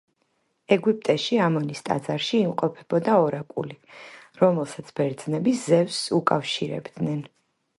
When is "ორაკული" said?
3.25-3.77